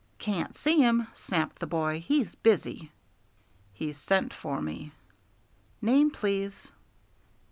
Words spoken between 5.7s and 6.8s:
"Name, please."